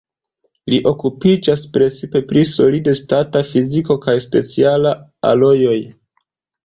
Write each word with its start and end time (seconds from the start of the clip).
Li 0.73 0.77
okupiĝas 0.91 1.65
precipe 1.75 2.21
pri 2.31 2.43
solid-stata 2.53 3.43
fiziko 3.53 3.99
kaj 4.07 4.17
specialaj 4.29 4.95
alojoj. 5.35 5.77